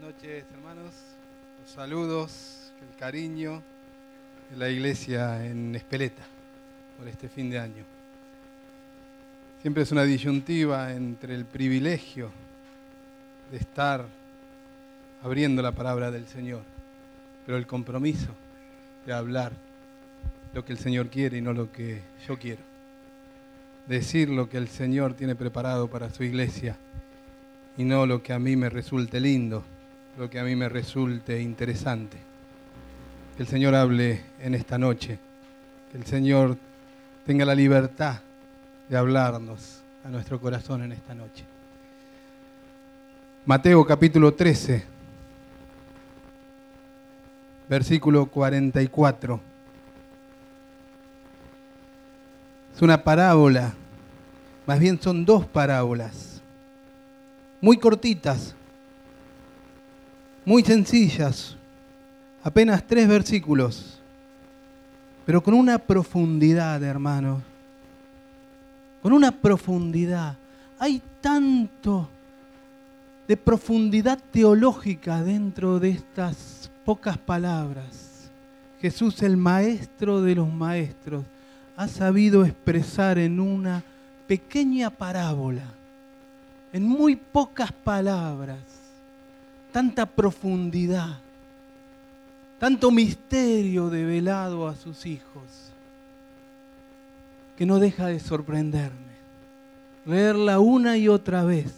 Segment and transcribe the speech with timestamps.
[0.00, 0.92] buenas noches hermanos,
[1.60, 3.62] los saludos, el cariño
[4.50, 6.22] de la iglesia en Espeleta
[6.96, 7.84] por este fin de año.
[9.60, 12.30] Siempre es una disyuntiva entre el privilegio
[13.50, 14.04] de estar
[15.22, 16.62] abriendo la palabra del Señor,
[17.44, 18.30] pero el compromiso
[19.04, 19.52] de hablar
[20.52, 22.62] lo que el Señor quiere y no lo que yo quiero.
[23.86, 26.76] Decir lo que el Señor tiene preparado para su iglesia
[27.76, 29.64] y no lo que a mí me resulte lindo,
[30.18, 32.16] lo que a mí me resulte interesante.
[33.36, 35.16] Que el Señor hable en esta noche,
[35.92, 36.56] que el Señor
[37.24, 38.20] tenga la libertad
[38.88, 41.44] de hablarnos a nuestro corazón en esta noche.
[43.46, 44.84] Mateo capítulo 13,
[47.68, 49.40] versículo 44.
[52.74, 53.72] Es una parábola,
[54.66, 56.42] más bien son dos parábolas,
[57.60, 58.56] muy cortitas,
[60.48, 61.54] muy sencillas,
[62.42, 63.98] apenas tres versículos,
[65.26, 67.42] pero con una profundidad, hermanos,
[69.02, 70.38] con una profundidad.
[70.78, 72.08] Hay tanto
[73.26, 78.30] de profundidad teológica dentro de estas pocas palabras.
[78.80, 81.24] Jesús, el maestro de los maestros,
[81.76, 83.84] ha sabido expresar en una
[84.26, 85.74] pequeña parábola,
[86.72, 88.87] en muy pocas palabras,
[89.72, 91.18] tanta profundidad,
[92.58, 95.44] tanto misterio develado a sus hijos,
[97.56, 99.08] que no deja de sorprenderme.
[100.04, 101.72] Leerla una y otra vez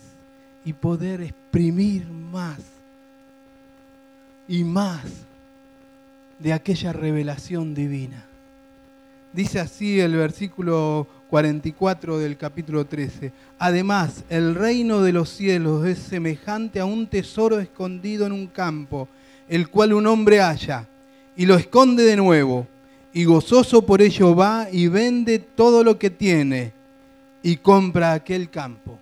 [0.65, 2.61] y poder exprimir más
[4.47, 5.03] y más
[6.39, 8.25] de aquella revelación divina.
[9.33, 13.33] Dice así el versículo 44 del capítulo 13.
[13.61, 19.09] Además, el reino de los cielos es semejante a un tesoro escondido en un campo,
[19.49, 20.89] el cual un hombre halla
[21.37, 22.67] y lo esconde de nuevo,
[23.13, 26.73] y gozoso por ello va y vende todo lo que tiene
[27.43, 28.99] y compra aquel campo.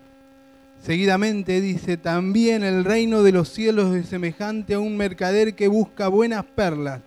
[0.83, 6.09] Seguidamente dice, también el reino de los cielos es semejante a un mercader que busca
[6.09, 7.01] buenas perlas,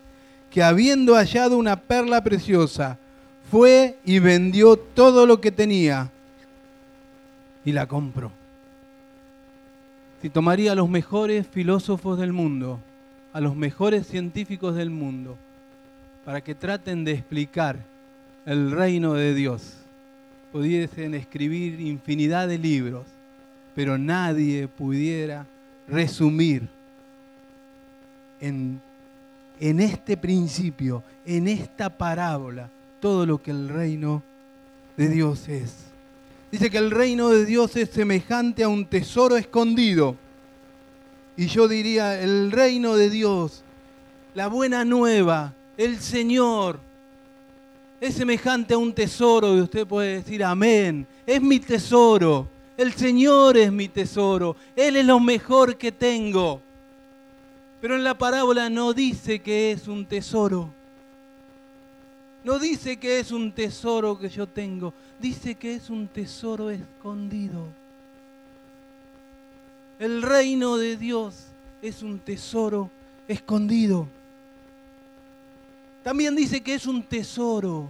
[0.50, 2.98] que habiendo hallado una perla preciosa,
[3.52, 6.10] fue y vendió todo lo que tenía
[7.66, 8.32] y la compró.
[10.22, 12.80] Si tomaría a los mejores filósofos del mundo,
[13.34, 15.38] a los mejores científicos del mundo,
[16.24, 17.78] para que traten de explicar
[18.46, 19.74] el reino de Dios,
[20.54, 23.06] pudiesen escribir infinidad de libros,
[23.76, 25.46] pero nadie pudiera
[25.90, 26.70] resumir
[28.40, 28.80] en,
[29.60, 32.70] en este principio, en esta parábola,
[33.02, 34.24] todo lo que el reino
[34.96, 35.74] de Dios es.
[36.52, 40.16] Dice que el reino de Dios es semejante a un tesoro escondido.
[41.36, 43.64] Y yo diría, el reino de Dios,
[44.36, 46.80] la buena nueva, el Señor,
[48.00, 49.58] es semejante a un tesoro.
[49.58, 52.48] Y usted puede decir, amén, es mi tesoro.
[52.78, 54.56] El Señor es mi tesoro.
[54.76, 56.62] Él es lo mejor que tengo.
[57.80, 60.81] Pero en la parábola no dice que es un tesoro.
[62.44, 67.68] No dice que es un tesoro que yo tengo, dice que es un tesoro escondido.
[70.00, 71.46] El reino de Dios
[71.82, 72.90] es un tesoro
[73.28, 74.08] escondido.
[76.04, 77.88] También dice que es un tesoro.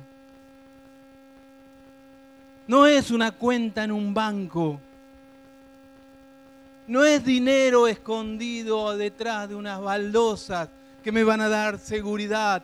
[2.68, 4.81] No es una cuenta en un banco.
[6.88, 10.68] No es dinero escondido detrás de unas baldosas
[11.01, 12.63] que me van a dar seguridad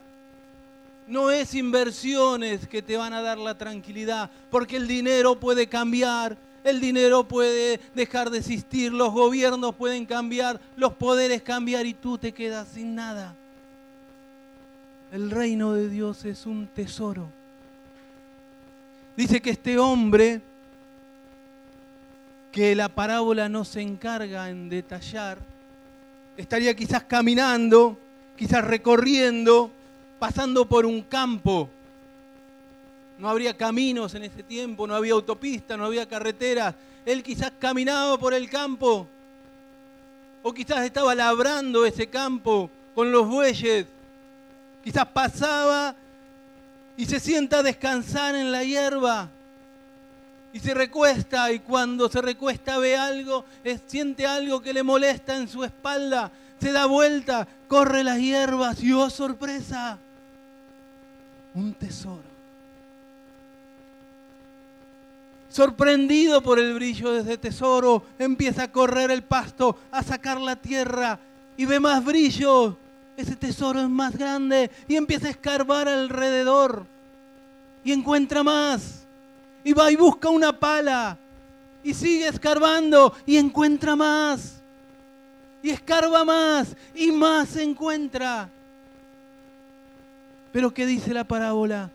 [1.08, 6.38] no es inversiones que te van a dar la tranquilidad, porque el dinero puede cambiar,
[6.64, 12.18] el dinero puede dejar de existir, los gobiernos pueden cambiar, los poderes cambiar y tú
[12.18, 13.34] te quedas sin nada.
[15.12, 17.30] El reino de Dios es un tesoro.
[19.16, 20.42] Dice que este hombre,
[22.52, 25.38] que la parábola no se encarga en detallar,
[26.36, 27.98] estaría quizás caminando,
[28.36, 29.72] quizás recorriendo,
[30.20, 31.70] pasando por un campo.
[33.18, 36.76] No habría caminos en ese tiempo, no había autopistas, no había carreteras.
[37.06, 39.08] Él quizás caminaba por el campo
[40.44, 43.86] o quizás estaba labrando ese campo con los bueyes.
[44.84, 45.96] Quizás pasaba
[46.96, 49.30] y se sienta a descansar en la hierba
[50.54, 53.46] y se recuesta y cuando se recuesta ve algo,
[53.86, 58.92] siente algo que le molesta en su espalda, se da vuelta, corre las hierbas y
[58.94, 60.00] oh sorpresa,
[61.58, 62.38] un tesoro.
[65.50, 70.56] Sorprendido por el brillo de ese tesoro, empieza a correr el pasto, a sacar la
[70.56, 71.20] tierra
[71.58, 72.78] y ve más brillo.
[73.16, 76.86] Ese tesoro es más grande y empieza a escarbar alrededor
[77.84, 79.06] y encuentra más.
[79.64, 81.18] Y va y busca una pala
[81.84, 84.62] y sigue escarbando y encuentra más.
[85.64, 88.52] Y escarba más y más encuentra.
[90.58, 91.92] Pero ¿qué dice la parábola?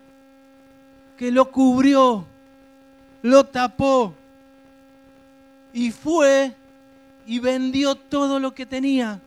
[1.17, 2.25] Que lo cubrió,
[3.21, 4.13] lo tapó
[5.73, 6.55] y fue
[7.25, 9.19] y vendió todo lo que tenía.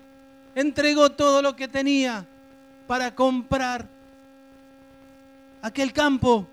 [0.55, 2.25] Entregó todo lo que tenía
[2.87, 3.87] para comprar
[5.61, 6.47] aquel campo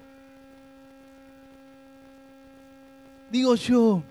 [3.31, 4.03] digo yo,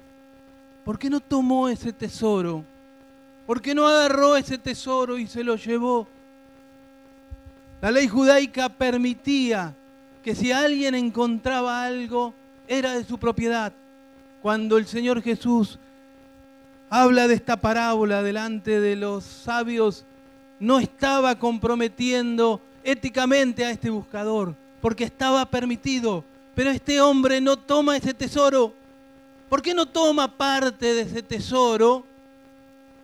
[0.83, 2.65] ¿por qué no tomó ese tesoro?
[3.47, 6.09] ¿Por qué no agarró ese tesoro y se lo llevó?
[7.83, 9.75] La ley judaica permitía
[10.25, 12.33] que si alguien encontraba algo,
[12.67, 13.75] era de su propiedad.
[14.41, 15.79] Cuando el Señor Jesús
[16.89, 20.07] habla de esta parábola delante de los sabios,
[20.59, 26.25] no estaba comprometiendo éticamente a este buscador, porque estaba permitido.
[26.55, 28.73] Pero este hombre no toma ese tesoro
[29.53, 32.07] ¿Por qué no toma parte de ese tesoro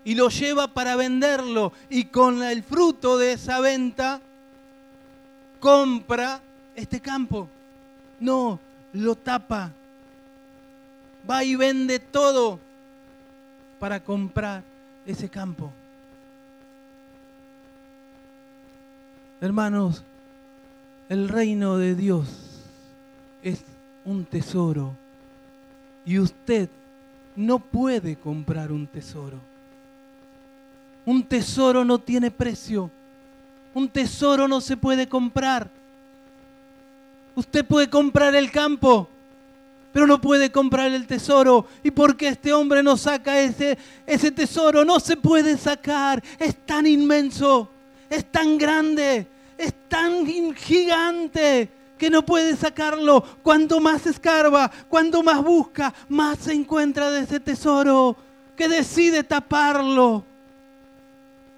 [0.03, 1.75] y lo lleva para venderlo?
[1.91, 4.23] Y con el fruto de esa venta
[5.61, 6.41] compra
[6.75, 7.49] este campo.
[8.21, 8.59] No,
[8.93, 9.73] lo tapa.
[11.29, 12.59] Va y vende todo
[13.79, 14.63] para comprar
[15.07, 15.73] ese campo.
[19.41, 20.03] Hermanos,
[21.09, 22.65] el reino de Dios
[23.43, 23.65] es
[24.05, 24.95] un tesoro
[26.05, 26.69] y usted
[27.37, 29.39] no puede comprar un tesoro.
[31.07, 32.91] Un tesoro no tiene precio.
[33.79, 35.71] Un tesoro no se puede comprar.
[37.37, 39.09] Usted puede comprar el campo,
[39.93, 41.65] pero no puede comprar el tesoro.
[41.85, 44.85] ¿Y por qué este hombre no saca ese, ese tesoro?
[44.85, 46.21] No se puede sacar.
[46.41, 47.71] Es tan inmenso,
[48.11, 50.27] es tan grande, es tan
[50.57, 53.23] gigante que no puede sacarlo.
[53.45, 58.17] Cuanto más escarba, cuanto más busca, más se encuentra de ese tesoro
[58.57, 60.25] que decide taparlo.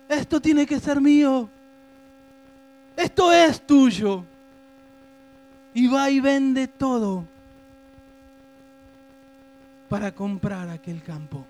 [0.07, 1.49] Esto tiene que ser mío.
[3.01, 4.25] Esto es tuyo.
[5.73, 7.25] Y va y vende todo
[9.89, 11.47] para comprar aquel campo.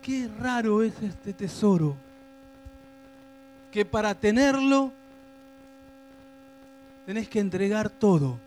[0.00, 1.96] Qué raro es este tesoro
[3.70, 4.90] que para tenerlo
[7.04, 8.38] tenés que entregar todo.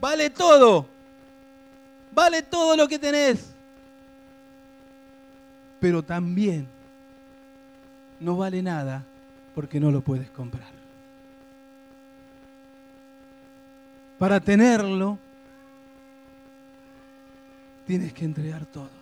[0.00, 0.86] Vale todo.
[2.12, 3.59] Vale todo lo que tenés.
[5.80, 6.68] Pero también
[8.20, 9.04] no vale nada
[9.54, 10.68] porque no lo puedes comprar.
[14.18, 15.18] Para tenerlo,
[17.86, 19.00] tienes que entregar todo.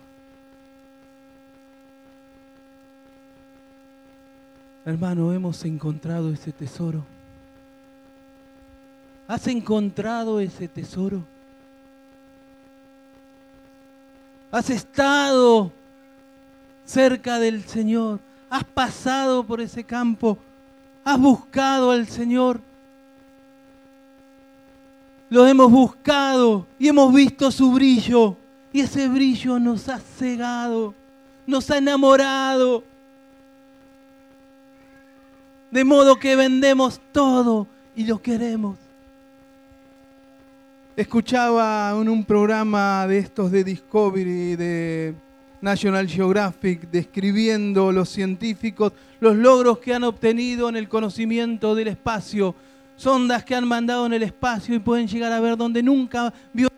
[4.85, 7.03] Hermano, hemos encontrado ese tesoro.
[9.27, 11.21] ¿Has encontrado ese tesoro?
[14.51, 15.71] ¿Has estado
[16.89, 18.19] cerca del Señor?
[18.49, 20.37] ¿Has pasado por ese campo?
[21.03, 22.59] ¿Has buscado al Señor?
[25.29, 28.35] Lo hemos buscado y hemos visto su brillo.
[28.73, 30.93] Y ese brillo nos ha cegado,
[31.47, 32.83] nos ha enamorado
[35.71, 38.77] de modo que vendemos todo y lo queremos.
[40.95, 45.15] Escuchaba en un programa de estos de Discovery, de
[45.61, 52.55] National Geographic, describiendo los científicos los logros que han obtenido en el conocimiento del espacio,
[52.95, 56.69] sondas que han mandado en el espacio y pueden llegar a ver donde nunca vio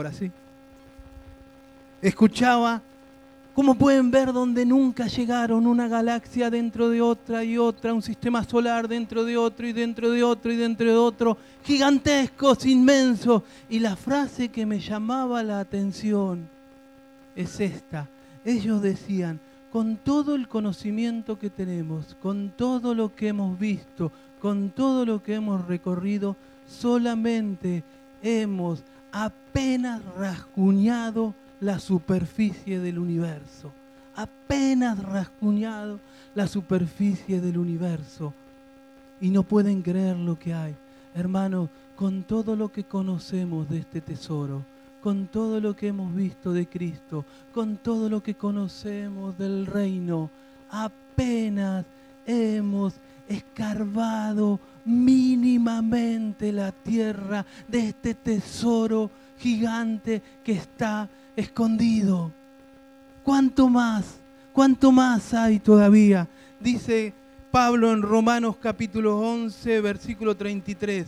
[0.00, 0.30] Ahora sí.
[2.00, 2.80] Escuchaba
[3.52, 8.42] cómo pueden ver donde nunca llegaron una galaxia dentro de otra y otra, un sistema
[8.42, 13.42] solar dentro de otro y dentro de otro y dentro de otro, gigantescos, inmensos.
[13.68, 16.48] Y la frase que me llamaba la atención
[17.36, 18.08] es esta.
[18.42, 19.38] Ellos decían,
[19.70, 25.22] con todo el conocimiento que tenemos, con todo lo que hemos visto, con todo lo
[25.22, 27.84] que hemos recorrido, solamente
[28.22, 33.72] hemos apenas rasguñado la superficie del universo.
[34.14, 36.00] apenas rasguñado
[36.34, 38.34] la superficie del universo
[39.20, 40.74] y no pueden creer lo que hay.
[41.14, 44.64] Hermanos, con todo lo que conocemos de este tesoro,
[45.02, 47.24] con todo lo que hemos visto de Cristo,
[47.54, 50.30] con todo lo que conocemos del reino,
[50.70, 51.84] apenas
[52.26, 52.94] hemos
[53.30, 62.32] escarbado mínimamente la tierra de este tesoro gigante que está escondido.
[63.22, 64.04] ¿Cuánto más?
[64.52, 66.26] ¿Cuánto más hay todavía?
[66.58, 67.14] Dice
[67.50, 71.06] Pablo en Romanos capítulo 11, versículo 33.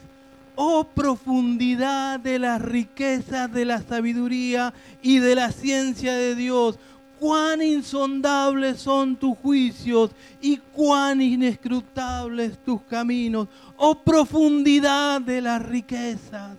[0.55, 6.79] Oh profundidad de las riquezas de la sabiduría y de la ciencia de Dios.
[7.23, 10.11] Cuán insondables son tus juicios
[10.41, 13.47] y cuán inescrutables tus caminos.
[13.77, 16.57] Oh profundidad de las riquezas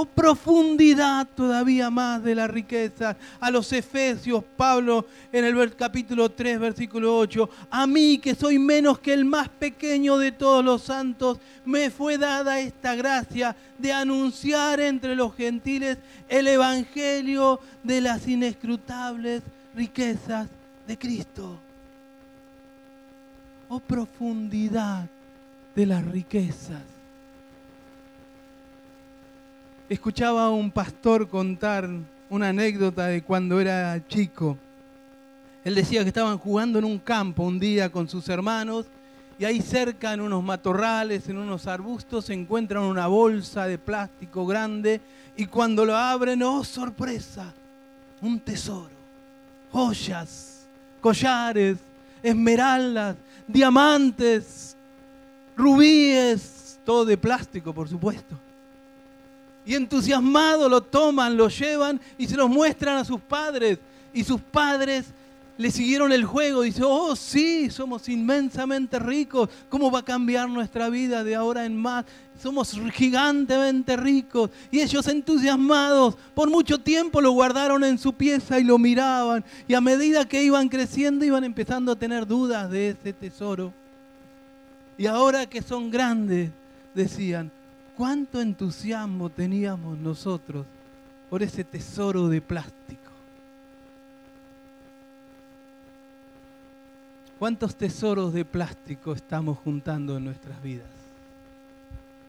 [0.00, 3.16] o profundidad todavía más de la riqueza.
[3.40, 9.00] A los Efesios, Pablo en el capítulo 3, versículo 8, a mí que soy menos
[9.00, 14.78] que el más pequeño de todos los santos, me fue dada esta gracia de anunciar
[14.78, 19.42] entre los gentiles el Evangelio de las inescrutables
[19.74, 20.46] riquezas
[20.86, 21.58] de Cristo.
[23.68, 25.08] Oh profundidad
[25.74, 26.97] de las riquezas
[29.88, 31.88] escuchaba a un pastor contar
[32.28, 34.58] una anécdota de cuando era chico.
[35.64, 38.86] Él decía que estaban jugando en un campo un día con sus hermanos
[39.38, 44.46] y ahí cerca en unos matorrales, en unos arbustos, se encuentran una bolsa de plástico
[44.46, 45.00] grande
[45.36, 47.54] y cuando lo abren, oh sorpresa,
[48.20, 48.90] un tesoro,
[49.70, 50.66] joyas,
[51.00, 51.78] collares,
[52.22, 53.16] esmeraldas,
[53.46, 54.76] diamantes,
[55.56, 58.36] rubíes, todo de plástico por supuesto
[59.68, 63.78] y entusiasmados lo toman, lo llevan y se los muestran a sus padres.
[64.14, 65.04] Y sus padres
[65.58, 66.62] le siguieron el juego.
[66.62, 69.50] Dice, oh sí, somos inmensamente ricos.
[69.68, 72.06] ¿Cómo va a cambiar nuestra vida de ahora en más?
[72.42, 74.48] Somos gigantemente ricos.
[74.70, 79.44] Y ellos entusiasmados, por mucho tiempo lo guardaron en su pieza y lo miraban.
[79.68, 83.74] Y a medida que iban creciendo, iban empezando a tener dudas de ese tesoro.
[84.96, 86.52] Y ahora que son grandes,
[86.94, 87.52] decían,
[87.98, 90.64] cuánto entusiasmo teníamos nosotros
[91.28, 93.10] por ese tesoro de plástico.
[97.40, 100.86] ¿Cuántos tesoros de plástico estamos juntando en nuestras vidas?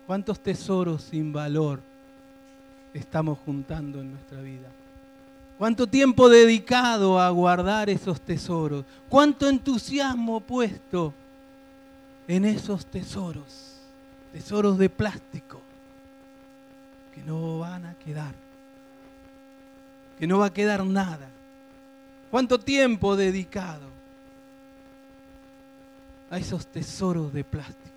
[0.08, 1.82] ¿Cuántos tesoros sin valor
[2.92, 4.70] estamos juntando en nuestra vida?
[5.60, 8.86] ¿Cuánto tiempo dedicado a guardar esos tesoros?
[9.08, 11.14] ¿Cuánto entusiasmo puesto
[12.28, 13.69] en esos tesoros?
[14.32, 15.62] Tesoros de plástico
[17.14, 18.34] que no van a quedar,
[20.18, 21.30] que no va a quedar nada.
[22.30, 23.88] ¿Cuánto tiempo dedicado
[26.30, 27.90] a esos tesoros de plástico?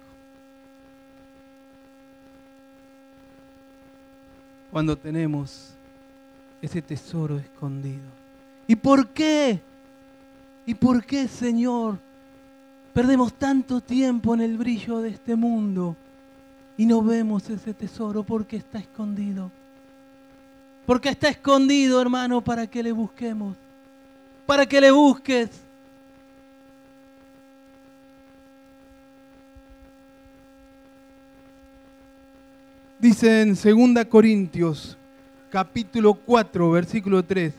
[4.71, 5.75] Cuando tenemos
[6.62, 8.23] ese tesoro escondido.
[8.67, 9.61] ¿Y por qué?
[10.65, 11.99] ¿Y por qué, Señor,
[12.95, 15.97] perdemos tanto tiempo en el brillo de este mundo?
[16.76, 19.50] Y no vemos ese tesoro porque está escondido.
[20.87, 23.57] Porque está escondido, hermano, para que le busquemos.
[24.47, 25.50] Para que le busques.
[32.99, 33.55] Dice en
[33.95, 34.97] 2 Corintios,
[35.50, 37.52] capítulo 4, versículo 3.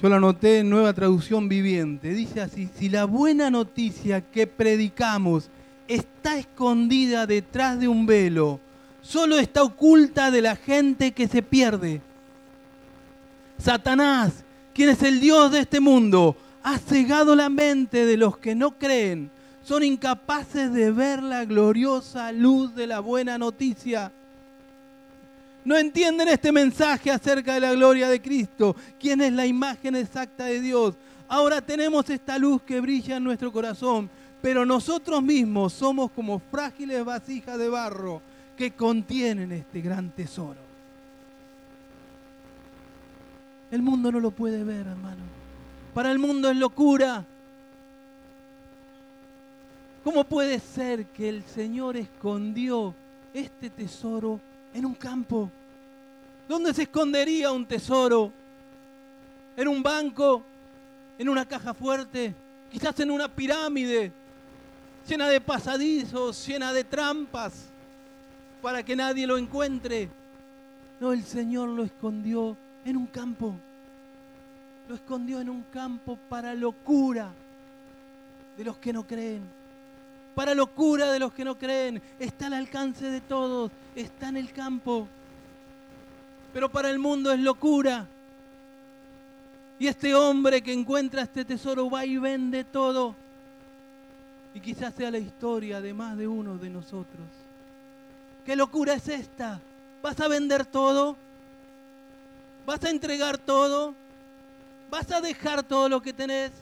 [0.00, 2.12] Yo lo anoté en nueva traducción viviente.
[2.12, 5.48] Dice así, si la buena noticia que predicamos
[5.88, 8.60] está escondida detrás de un velo,
[9.00, 12.00] solo está oculta de la gente que se pierde.
[13.58, 18.54] Satanás, quien es el Dios de este mundo, ha cegado la mente de los que
[18.54, 19.30] no creen.
[19.62, 24.12] Son incapaces de ver la gloriosa luz de la buena noticia.
[25.64, 30.46] No entienden este mensaje acerca de la gloria de Cristo, quien es la imagen exacta
[30.46, 30.96] de Dios.
[31.28, 34.10] Ahora tenemos esta luz que brilla en nuestro corazón
[34.42, 38.20] pero nosotros mismos somos como frágiles vasijas de barro
[38.56, 40.60] que contienen este gran tesoro.
[43.70, 45.22] El mundo no lo puede ver, hermano.
[45.94, 47.24] Para el mundo es locura.
[50.02, 52.92] ¿Cómo puede ser que el Señor escondió
[53.32, 54.40] este tesoro
[54.74, 55.48] en un campo?
[56.48, 58.32] ¿Dónde se escondería un tesoro?
[59.56, 60.42] ¿En un banco?
[61.16, 62.34] ¿En una caja fuerte?
[62.72, 64.12] ¿Quizás en una pirámide?
[65.08, 67.66] Llena de pasadizos, llena de trampas,
[68.60, 70.08] para que nadie lo encuentre.
[71.00, 73.54] No, el Señor lo escondió en un campo.
[74.88, 77.32] lo escondió en un campo para locura
[78.56, 79.42] de los que no creen.
[80.34, 82.02] Para locura de los que no creen.
[82.18, 83.70] Está al alcance de todos.
[83.94, 85.08] Está en el campo.
[86.52, 88.06] Pero para el mundo es locura.
[89.78, 93.14] Y este hombre que encuentra este tesoro va y vende todo.
[94.54, 97.26] Y quizás sea la historia de más de uno de nosotros.
[98.44, 99.60] ¿Qué locura es esta?
[100.02, 101.16] ¿Vas a vender todo?
[102.66, 103.94] ¿Vas a entregar todo?
[104.90, 106.52] ¿Vas a dejar todo lo que tenés?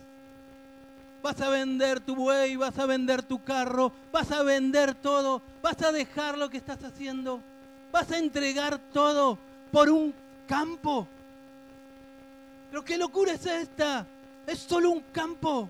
[1.22, 2.56] ¿Vas a vender tu buey?
[2.56, 3.92] ¿Vas a vender tu carro?
[4.12, 5.42] ¿Vas a vender todo?
[5.62, 7.40] ¿Vas a dejar lo que estás haciendo?
[7.92, 9.38] ¿Vas a entregar todo
[9.72, 10.14] por un
[10.46, 11.06] campo?
[12.70, 14.06] Pero qué locura es esta.
[14.46, 15.68] Es solo un campo.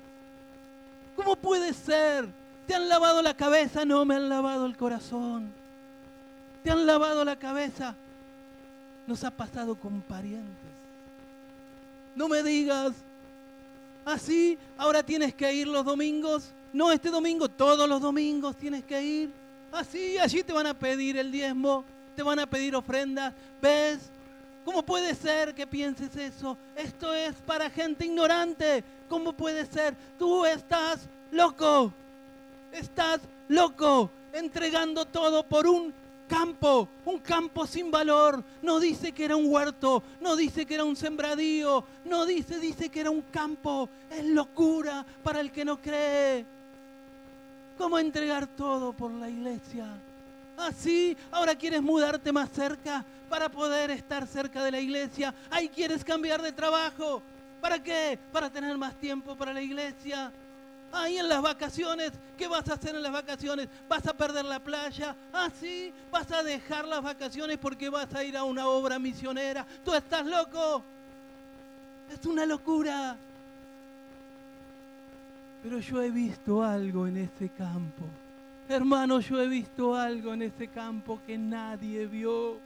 [1.22, 2.26] ¿Cómo puede ser?
[2.66, 3.84] ¿Te han lavado la cabeza?
[3.84, 5.52] No, me han lavado el corazón.
[6.64, 7.94] ¿Te han lavado la cabeza?
[9.06, 10.48] Nos ha pasado con parientes.
[12.16, 12.94] No me digas,
[14.06, 16.52] así, ahora tienes que ir los domingos.
[16.72, 19.30] No, este domingo, todos los domingos tienes que ir.
[19.72, 21.84] Así, allí te van a pedir el diezmo,
[22.16, 23.34] te van a pedir ofrendas.
[23.60, 24.10] ¿Ves?
[24.70, 26.56] ¿Cómo puede ser que pienses eso?
[26.76, 28.84] Esto es para gente ignorante.
[29.08, 29.96] ¿Cómo puede ser?
[30.16, 31.92] Tú estás loco.
[32.70, 35.92] Estás loco entregando todo por un
[36.28, 38.44] campo, un campo sin valor.
[38.62, 42.90] No dice que era un huerto, no dice que era un sembradío, no dice, dice
[42.90, 43.88] que era un campo.
[44.08, 46.46] Es locura para el que no cree.
[47.76, 50.00] ¿Cómo entregar todo por la iglesia?
[50.61, 55.35] Así, ah, ahora quieres mudarte más cerca para poder estar cerca de la iglesia.
[55.50, 57.23] Ahí quieres cambiar de trabajo.
[57.61, 58.19] ¿Para qué?
[58.33, 60.33] Para tener más tiempo para la iglesia.
[60.93, 63.69] Ahí en las vacaciones, ¿qué vas a hacer en las vacaciones?
[63.88, 65.14] ¿Vas a perder la playa?
[65.33, 65.93] ¿Ah, sí?
[66.11, 69.64] ¿Vas a dejar las vacaciones porque vas a ir a una obra misionera?
[69.85, 70.83] ¿Tú estás loco?
[72.12, 73.17] Es una locura.
[75.62, 78.05] Pero yo he visto algo en ese campo.
[78.70, 82.61] Hermano, yo he visto algo en ese campo que nadie vio.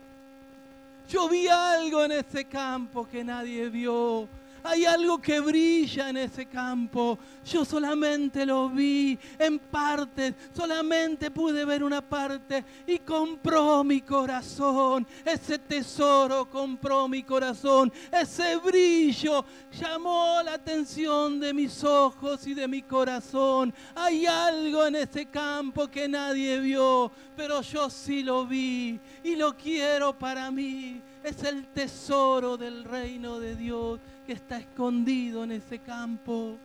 [1.08, 4.28] Yo vi algo en ese campo que nadie vio.
[4.66, 7.18] Hay algo que brilla en ese campo.
[7.44, 15.07] Yo solamente lo vi en partes, solamente pude ver una parte y compró mi corazón.
[15.22, 17.92] Ese tesoro compró mi corazón.
[18.11, 19.44] Ese brillo
[19.79, 23.74] llamó la atención de mis ojos y de mi corazón.
[23.94, 29.55] Hay algo en ese campo que nadie vio, pero yo sí lo vi y lo
[29.55, 31.03] quiero para mí.
[31.22, 36.56] Es el tesoro del reino de Dios que está escondido en ese campo.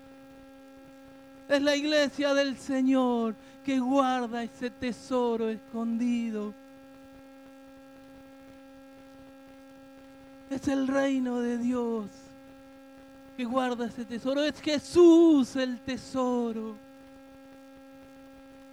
[1.48, 6.54] Es la iglesia del Señor que guarda ese tesoro escondido.
[10.50, 12.08] Es el reino de Dios
[13.38, 14.44] que guarda ese tesoro.
[14.44, 16.76] Es Jesús el tesoro.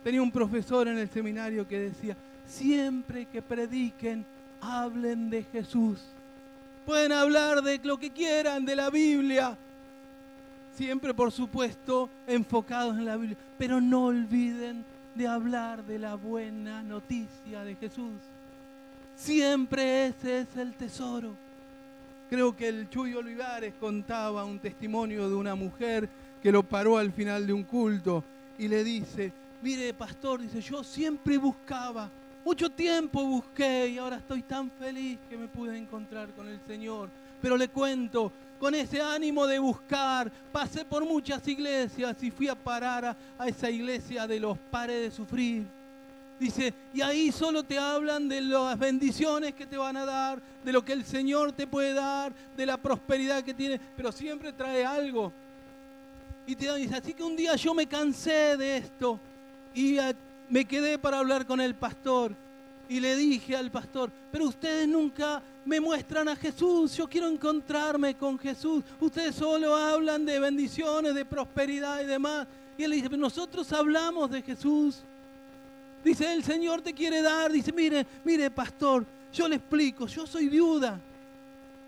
[0.03, 4.25] Tenía un profesor en el seminario que decía, siempre que prediquen,
[4.61, 6.01] hablen de Jesús.
[6.87, 9.59] Pueden hablar de lo que quieran, de la Biblia.
[10.77, 13.37] Siempre, por supuesto, enfocados en la Biblia.
[13.59, 14.85] Pero no olviden
[15.17, 18.13] de hablar de la buena noticia de Jesús.
[19.17, 21.35] Siempre ese es el tesoro.
[22.31, 26.09] Creo que el Chuy Olivares contaba un testimonio de una mujer
[26.41, 28.23] que lo paró al final de un culto
[28.59, 32.09] y le dice, mire pastor, dice, yo siempre buscaba
[32.47, 37.09] mucho tiempo busqué y ahora estoy tan feliz que me pude encontrar con el Señor.
[37.43, 38.31] Pero le cuento,
[38.61, 43.69] con ese ánimo de buscar, pasé por muchas iglesias y fui a parar a, esa
[43.69, 45.67] iglesia de los pares de sufrir.
[46.39, 50.73] Dice, y ahí solo te hablan de las bendiciones que te van a dar, de
[50.73, 54.87] lo que el Señor te puede dar, de la prosperidad que tiene, pero siempre trae
[54.87, 55.33] algo.
[56.47, 59.19] Y te dice, así que un día yo me cansé de esto
[59.75, 59.99] y
[60.49, 62.33] me quedé para hablar con el pastor
[62.89, 68.15] y le dije al pastor, pero ustedes nunca me muestran a Jesús, yo quiero encontrarme
[68.15, 72.47] con Jesús, ustedes solo hablan de bendiciones, de prosperidad y demás.
[72.79, 74.99] Y él dice, nosotros hablamos de Jesús.
[76.05, 80.49] Dice, el Señor te quiere dar, dice, mire, mire pastor, yo le explico, yo soy
[80.49, 81.01] viuda.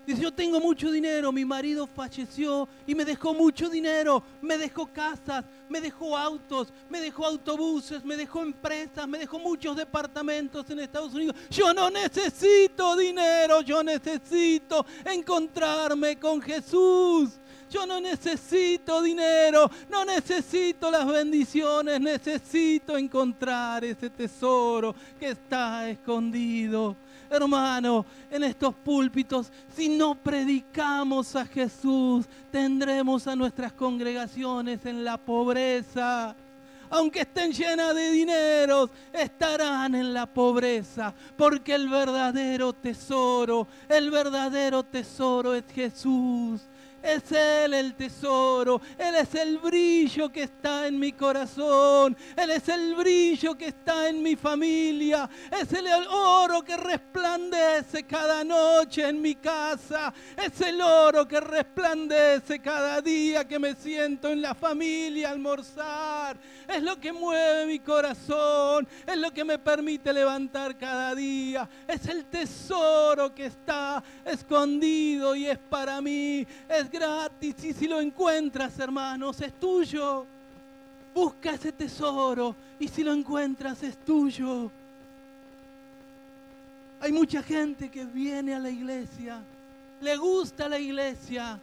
[0.05, 4.87] Dice, yo tengo mucho dinero, mi marido falleció y me dejó mucho dinero, me dejó
[4.87, 10.79] casas, me dejó autos, me dejó autobuses, me dejó empresas, me dejó muchos departamentos en
[10.79, 11.35] Estados Unidos.
[11.51, 17.39] Yo no necesito dinero, yo necesito encontrarme con Jesús.
[17.69, 26.95] Yo no necesito dinero, no necesito las bendiciones, necesito encontrar ese tesoro que está escondido
[27.29, 35.17] hermano, en estos púlpitos, si no predicamos a Jesús, tendremos a nuestras congregaciones en la
[35.17, 36.35] pobreza
[36.89, 44.83] aunque estén llenas de dineros, estarán en la pobreza, porque el verdadero tesoro, el verdadero
[44.83, 46.61] tesoro es Jesús.
[47.01, 52.67] Es Él el tesoro, Él es el brillo que está en mi corazón, Él es
[52.69, 59.21] el brillo que está en mi familia, es el oro que resplandece cada noche en
[59.21, 65.29] mi casa, es el oro que resplandece cada día que me siento en la familia
[65.29, 71.15] a almorzar, es lo que mueve mi corazón, es lo que me permite levantar cada
[71.15, 76.45] día, es el tesoro que está escondido y es para mí,
[76.89, 80.25] gratis y si lo encuentras, hermanos, es tuyo.
[81.13, 84.71] Busca ese tesoro y si lo encuentras es tuyo.
[87.01, 89.41] Hay mucha gente que viene a la iglesia,
[90.01, 91.59] le gusta la iglesia.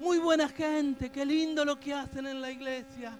[0.00, 3.12] Muy buena gente, qué lindo lo que hacen en la iglesia.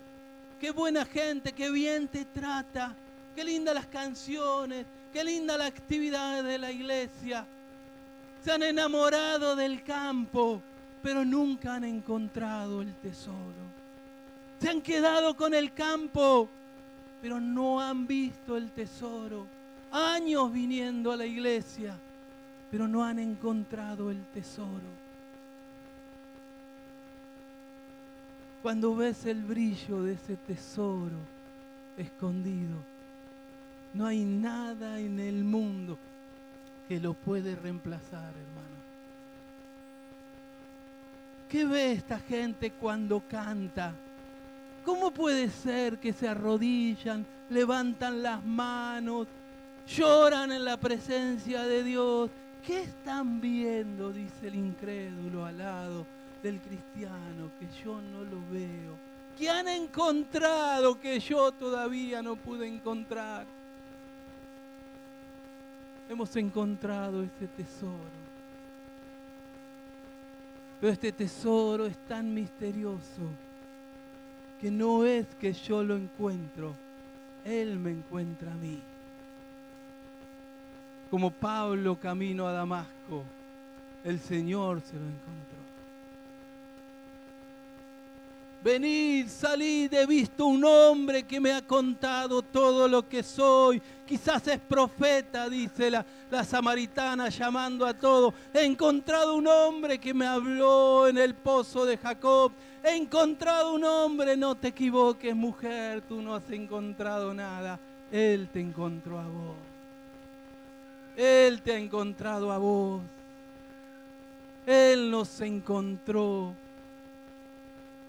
[0.61, 2.95] Qué buena gente, qué bien te trata.
[3.39, 7.47] Qué lindas las canciones, qué linda la actividad de la iglesia.
[8.45, 10.61] Se han enamorado del campo,
[11.09, 13.65] pero nunca han encontrado el tesoro.
[14.61, 16.51] Se han quedado con el campo,
[17.23, 19.47] pero no han visto el tesoro.
[19.91, 21.97] Años viniendo a la iglesia,
[22.71, 24.91] pero no han encontrado el tesoro.
[28.61, 31.17] Cuando ves el brillo de ese tesoro
[31.97, 32.77] escondido,
[33.95, 35.97] no hay nada en el mundo
[36.87, 38.88] que lo puede reemplazar, hermano.
[41.49, 43.95] ¿Qué ve esta gente cuando canta?
[44.85, 49.27] ¿Cómo puede ser que se arrodillan, levantan las manos,
[49.87, 52.31] lloran en la presencia de Dios?
[52.67, 54.13] ¿Qué están viendo?
[54.13, 56.07] Dice el incrédulo al lado
[56.43, 58.99] del cristiano que yo no lo veo.
[59.39, 63.47] ¿Qué han encontrado que yo todavía no pude encontrar?
[66.11, 68.28] Hemos encontrado ese tesoro.
[70.81, 73.23] Pero este tesoro es tan misterioso
[74.61, 76.75] que no es que yo lo encuentro,
[77.45, 78.81] Él me encuentra a mí.
[81.11, 83.25] Como Pablo camino a Damasco,
[84.05, 85.58] el Señor se lo encontró.
[88.69, 93.81] Venid, salid, he visto un hombre que me ha contado todo lo que soy.
[94.07, 98.35] Quizás es profeta, dice la, la samaritana llamando a todo.
[98.53, 102.53] He encontrado un hombre que me habló en el pozo de Jacob.
[102.85, 107.81] He encontrado un hombre, no te equivoques mujer, tú no has encontrado nada.
[108.13, 109.57] Él te encontró a vos.
[111.17, 113.01] Él te ha encontrado a vos.
[114.67, 116.55] Él nos encontró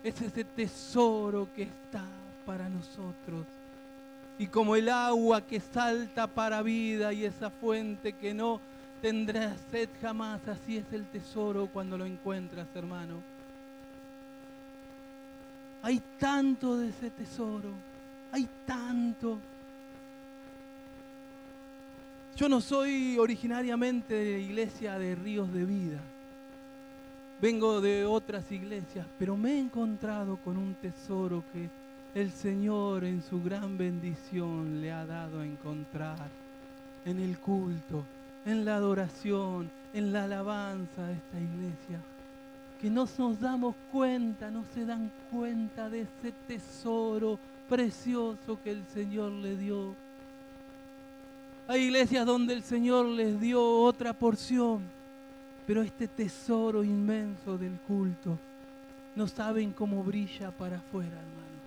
[0.04, 2.04] es ese tesoro que está
[2.46, 3.46] para nosotros.
[4.38, 8.62] Y como el agua que salta para vida y esa fuente que no
[9.02, 13.16] tendrá sed jamás, así es el tesoro cuando lo encuentras, hermano.
[15.82, 17.70] Hay tanto de ese tesoro,
[18.32, 19.38] hay tanto.
[22.38, 26.00] Yo no soy originariamente de la iglesia de Ríos de Vida
[27.42, 31.70] vengo de otras iglesias, pero me he encontrado con un tesoro que
[32.20, 36.28] el Señor en su gran bendición le ha dado a encontrar
[37.06, 38.04] en el culto,
[38.46, 42.00] en la adoración, en la alabanza de esta iglesia.
[42.82, 48.84] Que no nos damos cuenta, no se dan cuenta de ese tesoro precioso que el
[48.94, 49.96] Señor le dio.
[51.68, 54.99] Hay iglesias donde el Señor les dio otra porción
[55.70, 58.40] pero este tesoro inmenso del culto,
[59.16, 61.60] no saben cómo brilla para afuera, hermano.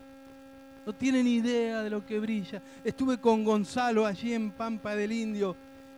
[0.84, 2.60] No tienen idea de lo que brilla.
[2.82, 5.54] Estuve con Gonzalo allí en Pampa del Indio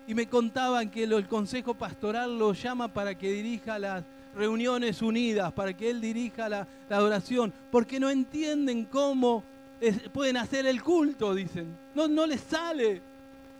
[0.07, 4.05] y me contaban que el Consejo Pastoral lo llama para que dirija las
[4.37, 9.43] reuniones unidas, para que él dirija la, adoración, porque no entienden cómo
[10.13, 11.75] pueden hacer el culto, dicen.
[11.95, 13.14] No, no les sale.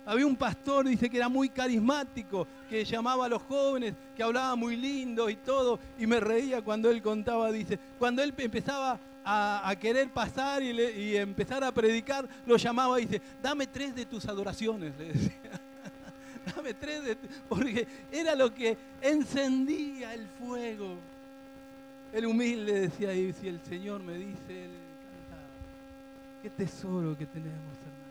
[0.07, 4.55] Había un pastor, dice que era muy carismático, que llamaba a los jóvenes, que hablaba
[4.55, 9.75] muy lindo y todo, y me reía cuando él contaba, dice, cuando él empezaba a,
[9.81, 14.93] querer pasar y, empezar a predicar, lo llamaba y dice, dame tres de tus adoraciones,
[14.99, 15.61] le decía.
[16.55, 17.17] dame tres de
[17.49, 20.97] porque era lo que encendía el fuego.
[22.13, 24.71] El humilde decía, y si el Señor me dice, él
[25.31, 25.49] cantaba.
[26.43, 28.04] Qué tesoro que tenemos, hermano.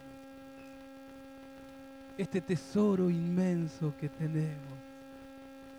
[2.17, 4.77] Este tesoro inmenso que tenemos,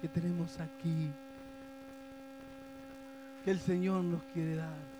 [0.00, 1.10] que tenemos aquí,
[3.44, 4.94] que el Señor nos quiere dar.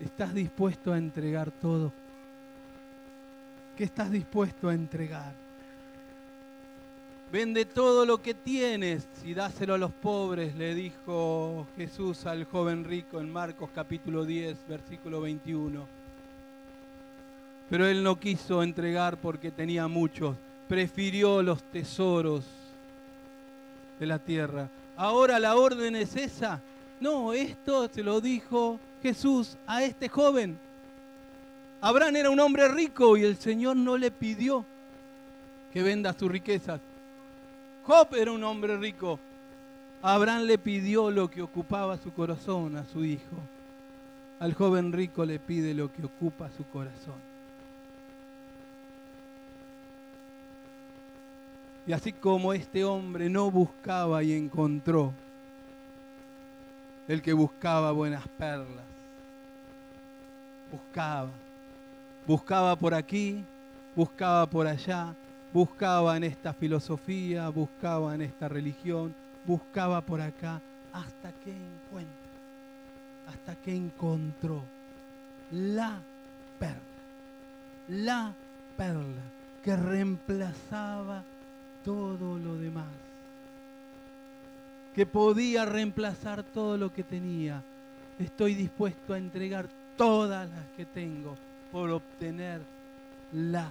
[0.00, 1.92] ¿Estás dispuesto a entregar todo?
[3.76, 5.32] ¿Qué estás dispuesto a entregar?
[7.30, 12.84] Vende todo lo que tienes y dáselo a los pobres, le dijo Jesús al joven
[12.84, 15.97] rico en Marcos capítulo 10, versículo 21.
[17.70, 20.36] Pero él no quiso entregar porque tenía muchos,
[20.68, 22.44] prefirió los tesoros
[23.98, 24.68] de la tierra.
[24.96, 26.60] Ahora la orden es esa.
[27.00, 30.58] No, esto se lo dijo Jesús a este joven.
[31.80, 34.64] Abraham era un hombre rico y el Señor no le pidió
[35.72, 36.80] que venda sus riquezas.
[37.84, 39.20] Job era un hombre rico.
[40.02, 43.36] Abraham le pidió lo que ocupaba su corazón a su hijo.
[44.40, 47.27] Al joven rico le pide lo que ocupa su corazón.
[51.88, 55.14] Y así como este hombre no buscaba y encontró,
[57.08, 58.84] el que buscaba buenas perlas,
[60.70, 61.30] buscaba,
[62.26, 63.42] buscaba por aquí,
[63.96, 65.14] buscaba por allá,
[65.50, 69.14] buscaba en esta filosofía, buscaba en esta religión,
[69.46, 70.60] buscaba por acá,
[70.92, 72.12] hasta que encuentra,
[73.28, 74.60] hasta que encontró
[75.52, 75.98] la
[76.58, 76.82] perla,
[77.88, 78.34] la
[78.76, 79.22] perla
[79.64, 81.24] que reemplazaba
[81.84, 82.86] todo lo demás,
[84.94, 87.62] que podía reemplazar todo lo que tenía.
[88.18, 91.36] Estoy dispuesto a entregar todas las que tengo
[91.70, 92.60] por obtener
[93.32, 93.70] la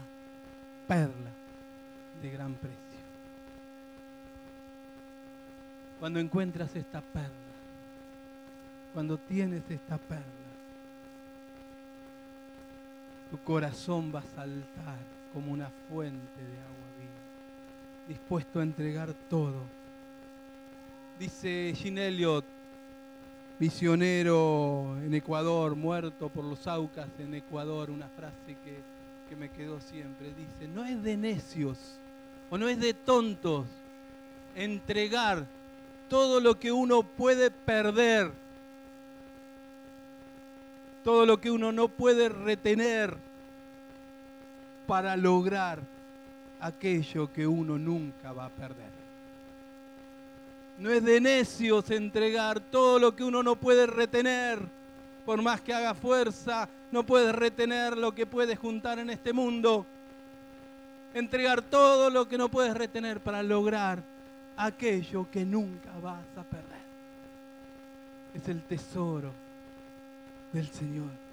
[0.88, 1.32] perla
[2.22, 2.78] de gran precio.
[6.00, 7.32] Cuando encuentras esta perla,
[8.94, 10.24] cuando tienes esta perla,
[13.32, 15.00] tu corazón va a saltar
[15.34, 17.27] como una fuente de agua viva,
[18.08, 19.62] dispuesto a entregar todo.
[21.20, 22.46] Dice Gene Elliot,
[23.60, 28.78] misionero en Ecuador, muerto por los Aucas en Ecuador, una frase que,
[29.28, 30.28] que me quedó siempre.
[30.28, 31.78] Dice, no es de necios
[32.50, 33.66] o no es de tontos
[34.56, 35.46] entregar
[36.10, 38.32] todo lo que uno puede perder,
[41.04, 43.16] todo lo que uno no puede retener
[44.86, 45.80] para lograr
[46.60, 48.98] aquello que uno nunca va a perder.
[50.78, 54.60] No es de necios entregar todo lo que uno no puede retener,
[55.26, 59.86] por más que haga fuerza, no puedes retener lo que puedes juntar en este mundo
[61.14, 64.04] entregar todo lo que no puedes retener para lograr
[64.56, 66.78] aquello que nunca vas a perder.
[68.34, 69.32] Es el tesoro
[70.54, 71.27] del Señor.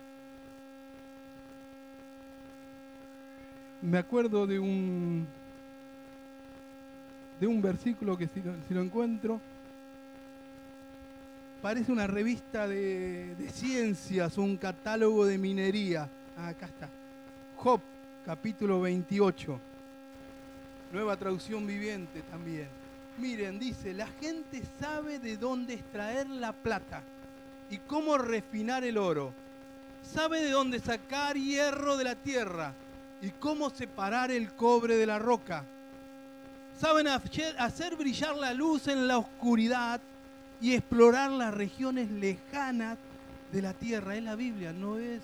[3.85, 5.27] Me acuerdo de un
[7.39, 9.39] de un versículo que si lo, encuentro
[11.61, 16.09] parece una revista de, de ciencias, un catálogo de minería.
[16.39, 16.89] Ah, acá está.
[17.57, 17.83] Job
[18.25, 19.61] capítulo 28.
[20.91, 22.69] Nueva traducción viviente también.
[23.19, 27.03] Miren, dice, la gente sabe de dónde extraer la plata
[27.69, 29.35] y cómo refinar el oro.
[30.03, 32.73] Sabe de dónde sacar hierro de la tierra
[33.25, 35.65] y cómo separar el cobre de la roca.
[36.79, 40.01] Saben hacer brillar la luz en la oscuridad
[40.61, 42.99] y explorar las regiones lejanas
[43.51, 44.17] de la tierra.
[44.17, 45.23] Es la Biblia, no es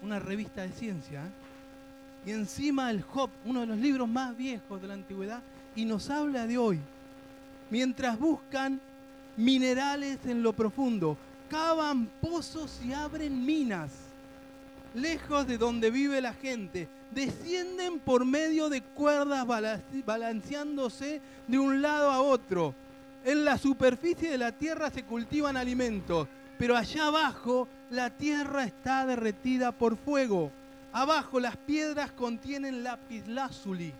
[0.00, 1.20] una revista de ciencia.
[1.20, 2.28] ¿eh?
[2.28, 5.42] Y encima el Job, uno de los libros más viejos de la antigüedad,
[5.76, 6.80] y nos habla de hoy.
[7.68, 8.80] Mientras buscan
[9.36, 11.18] minerales en lo profundo,
[11.50, 13.90] cavan pozos y abren minas,
[14.94, 19.46] lejos de donde vive la gente, descienden por medio de cuerdas
[20.04, 22.74] balanceándose de un lado a otro.
[23.24, 26.26] En la superficie de la tierra se cultivan alimentos,
[26.58, 30.50] pero allá abajo la tierra está derretida por fuego.
[30.92, 33.92] Abajo las piedras contienen lapislázuli,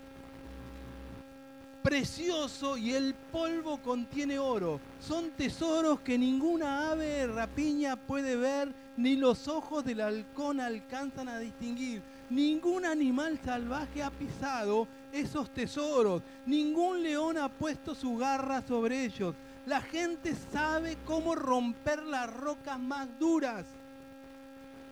[1.81, 4.79] precioso, y el polvo contiene oro.
[4.99, 11.39] Son tesoros que ninguna ave rapiña puede ver, ni los ojos del halcón alcanzan a
[11.39, 12.01] distinguir.
[12.29, 19.35] Ningún animal salvaje ha pisado esos tesoros, ningún león ha puesto su garra sobre ellos.
[19.65, 23.65] La gente sabe cómo romper las rocas más duras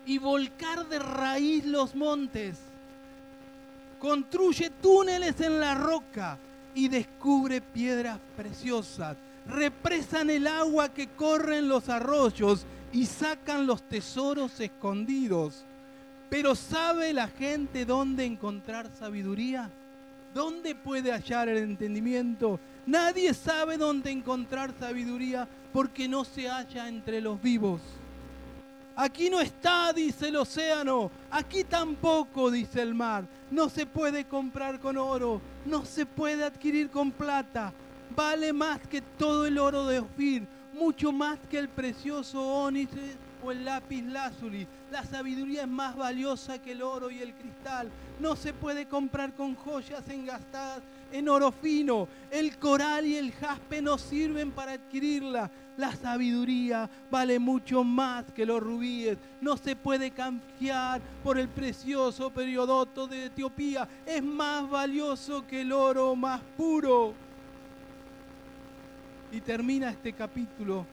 [0.05, 2.57] y volcar de raíz los montes.
[3.99, 6.37] Construye túneles en la roca
[6.73, 9.17] y descubre piedras preciosas.
[9.45, 15.65] Represan el agua que corre en los arroyos y sacan los tesoros escondidos.
[16.30, 19.69] Pero ¿sabe la gente dónde encontrar sabiduría?
[20.34, 22.60] ¿Dónde puede hallar el entendimiento?
[22.86, 27.82] Nadie sabe dónde encontrar sabiduría porque no se halla entre los vivos.
[28.95, 31.12] Aquí no está, dice el océano.
[31.32, 33.25] Aquí tampoco, dice el mar.
[33.49, 35.41] No se puede comprar con oro.
[35.65, 37.73] No se puede adquirir con plata.
[38.15, 40.47] Vale más que todo el oro de Ofir.
[40.82, 44.67] Mucho más que el precioso ónice o el lápiz lazuli.
[44.89, 47.88] La sabiduría es más valiosa que el oro y el cristal.
[48.20, 52.08] No se puede comprar con joyas engastadas en oro fino.
[52.32, 55.52] El coral y el jaspe no sirven para adquirirla.
[55.78, 59.20] La sabiduría vale mucho más que los rubíes.
[59.39, 63.88] No se puede cambiar por el precioso periodoto de Etiopía.
[64.04, 67.13] Es más valioso que el oro más puro.
[69.32, 70.86] Y termina este capítulo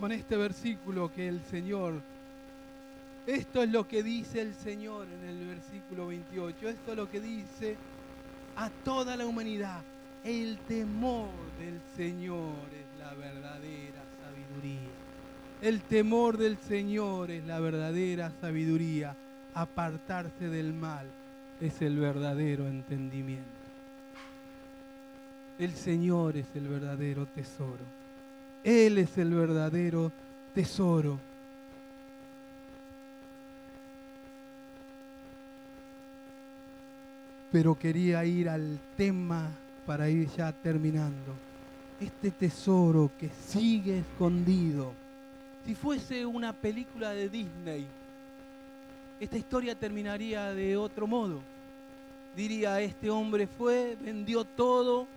[0.00, 2.00] con este versículo que el Señor,
[3.26, 7.20] esto es lo que dice el Señor en el versículo 28, esto es lo que
[7.20, 7.76] dice
[8.56, 9.82] a toda la humanidad.
[10.24, 14.90] El temor del Señor es la verdadera sabiduría.
[15.60, 19.16] El temor del Señor es la verdadera sabiduría.
[19.54, 21.06] Apartarse del mal
[21.60, 23.57] es el verdadero entendimiento.
[25.58, 27.84] El Señor es el verdadero tesoro.
[28.62, 30.12] Él es el verdadero
[30.54, 31.18] tesoro.
[37.50, 39.50] Pero quería ir al tema
[39.84, 41.34] para ir ya terminando.
[41.98, 44.92] Este tesoro que sigue escondido.
[45.66, 47.84] Si fuese una película de Disney,
[49.18, 51.40] esta historia terminaría de otro modo.
[52.36, 55.08] Diría, este hombre fue, vendió todo,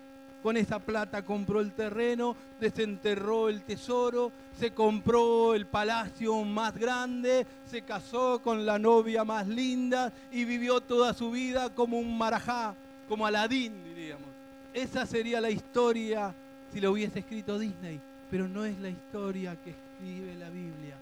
[0.42, 7.46] con esa plata compró el terreno, desenterró el tesoro, se compró el palacio más grande,
[7.70, 12.76] se casó con la novia más linda y vivió toda su vida como un marajá,
[13.08, 14.30] como Aladín, diríamos.
[14.74, 16.34] Esa sería la historia
[16.74, 18.00] si lo hubiese escrito Disney,
[18.30, 20.96] pero no es la historia que escribe la Biblia.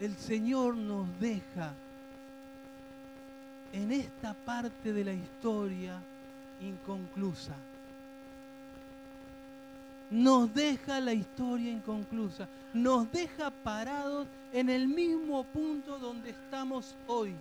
[0.00, 1.72] El Señor nos deja
[3.72, 6.00] en esta parte de la historia
[6.60, 7.54] inconclusa
[10.10, 17.34] nos deja la historia inconclusa, nos deja parados en el mismo punto donde estamos hoy,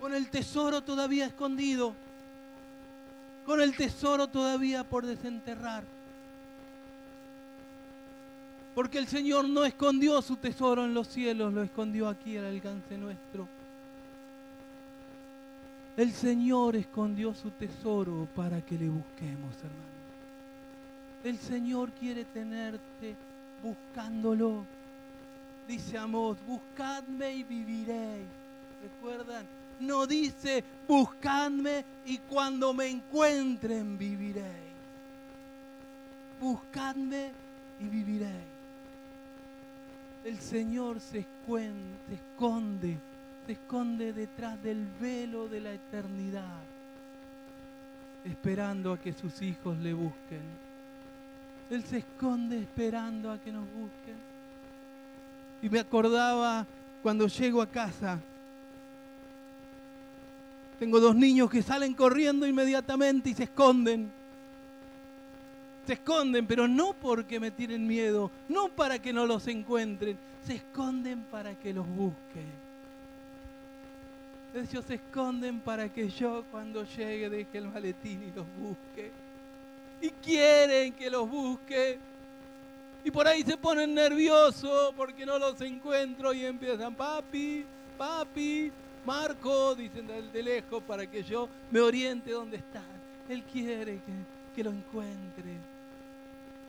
[0.00, 1.94] con el tesoro todavía escondido,
[3.46, 5.84] con el tesoro todavía por desenterrar.
[8.74, 12.96] Porque el Señor no escondió su tesoro en los cielos, lo escondió aquí al alcance
[12.96, 13.46] nuestro.
[15.96, 20.01] El Señor escondió su tesoro para que le busquemos, hermano.
[21.24, 23.14] El Señor quiere tenerte
[23.62, 24.64] buscándolo.
[25.68, 28.26] Dice Amós, buscadme y viviréis.
[28.82, 29.46] ¿Recuerdan?
[29.78, 34.72] No dice, buscadme y cuando me encuentren viviréis.
[36.40, 37.30] Buscadme
[37.80, 38.52] y viviréis.
[40.24, 42.96] El Señor se esconde, se esconde,
[43.46, 46.60] se esconde detrás del velo de la eternidad,
[48.24, 50.71] esperando a que sus hijos le busquen.
[51.72, 54.14] Él se esconde esperando a que nos busquen.
[55.62, 56.66] Y me acordaba
[57.02, 58.20] cuando llego a casa.
[60.78, 64.12] Tengo dos niños que salen corriendo inmediatamente y se esconden.
[65.86, 70.56] Se esconden, pero no porque me tienen miedo, no para que no los encuentren, se
[70.56, 72.52] esconden para que los busquen.
[74.54, 79.21] Ellos se esconden para que yo cuando llegue deje el maletín y los busque
[80.02, 81.98] y quieren que los busque.
[83.04, 87.64] Y por ahí se ponen nerviosos porque no los encuentro y empiezan, papi,
[87.96, 88.70] papi,
[89.06, 92.84] Marco, dicen de lejos para que yo me oriente donde están.
[93.28, 94.12] Él quiere que,
[94.54, 95.56] que lo encuentre.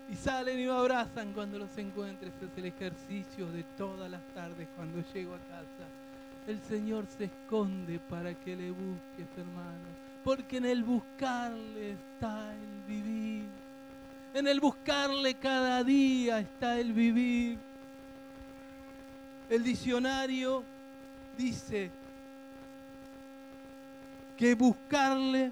[0.10, 2.30] Y salen y me abrazan cuando los encuentre.
[2.30, 5.88] Ese es el ejercicio de todas las tardes cuando llego a casa.
[6.48, 12.84] El Señor se esconde para que le busques, hermano porque en el buscarle está el
[12.88, 13.46] vivir.
[14.34, 17.58] En el buscarle cada día está el vivir.
[19.50, 20.64] El diccionario
[21.38, 21.92] dice
[24.38, 25.52] que buscarle,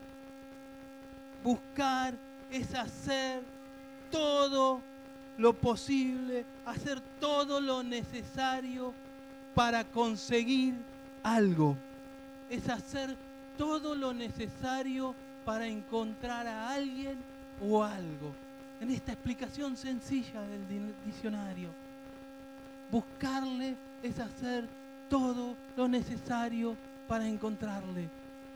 [1.43, 2.13] buscar
[2.49, 3.43] es hacer
[4.09, 4.82] todo
[5.38, 8.93] lo posible, hacer todo lo necesario
[9.53, 10.76] para conseguir
[11.24, 11.78] algo.
[12.49, 13.15] Es hacer
[13.62, 15.14] todo lo necesario
[15.45, 17.16] para encontrar a alguien
[17.64, 18.34] o algo.
[18.80, 21.70] En esta explicación sencilla del diccionario.
[22.89, 24.68] Buscarle es hacer
[25.12, 26.76] todo lo necesario
[27.07, 28.09] para encontrarle.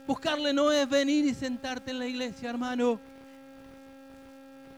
[0.08, 3.00] Buscarle no es venir y sentarte en la iglesia, hermano.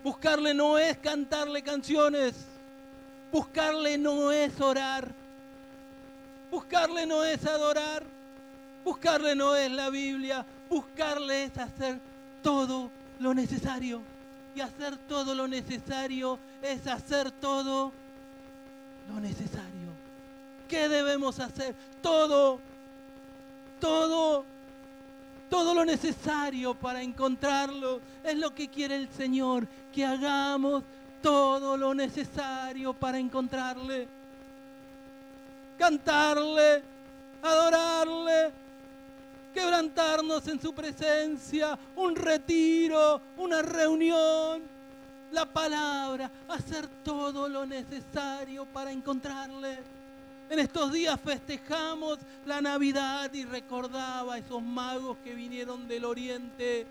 [0.04, 2.34] Buscarle no es cantarle canciones.
[3.32, 5.08] Buscarle no es orar.
[6.52, 8.17] Buscarle no es adorar.
[8.88, 10.46] Buscarle no es la Biblia.
[10.70, 12.00] Buscarle es hacer
[12.42, 14.02] todo lo necesario.
[14.56, 17.92] Y hacer todo lo necesario es hacer todo
[19.10, 19.90] lo necesario.
[20.70, 21.76] ¿Qué debemos hacer?
[22.02, 22.62] Todo,
[23.82, 24.46] todo,
[25.50, 28.00] todo lo necesario para encontrarlo.
[28.24, 30.82] Es lo que quiere el Señor, que hagamos
[31.22, 34.08] todo lo necesario para encontrarle.
[35.78, 36.84] Cantarle,
[37.44, 38.67] adorarle,
[39.58, 44.62] quebrantarnos en su presencia, un retiro, una reunión,
[45.32, 49.80] la palabra, hacer todo lo necesario para encontrarle.
[50.52, 56.86] En estos días festejamos la Navidad y recordaba a esos magos que vinieron del oriente.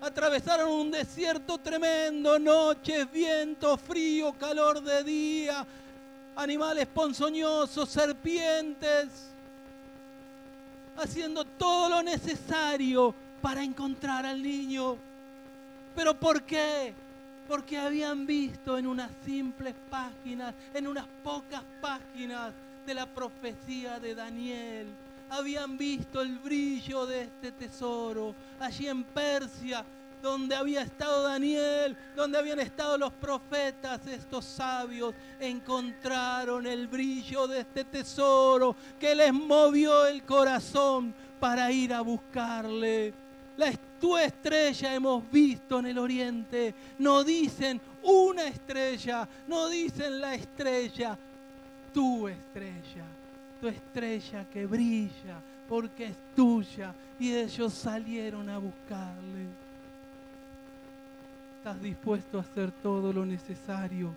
[0.00, 5.66] Atravesaron un desierto tremendo, noches, viento, frío, calor de día,
[6.34, 9.35] animales ponzoñosos, serpientes,
[10.96, 14.96] haciendo todo lo necesario para encontrar al niño.
[15.94, 16.94] ¿Pero por qué?
[17.46, 22.52] porque habían visto en unas simples páginas, en unas pocas páginas
[22.84, 24.86] de la profecía de Daniel,
[25.30, 29.84] habían visto el brillo de este tesoro allí en Persia,
[30.22, 37.60] donde había estado Daniel, donde habían estado los profetas, estos sabios, encontraron el brillo de
[37.60, 43.12] este tesoro que les movió el corazón para ir a buscarle.
[43.56, 46.74] La tu estrella hemos visto en el oriente.
[46.98, 51.18] No dicen una estrella, no dicen la estrella,
[51.92, 53.04] tu estrella,
[53.60, 59.65] tu estrella que brilla porque es tuya y ellos salieron a buscarle.
[61.66, 64.14] ¿Estás dispuesto a hacer todo lo necesario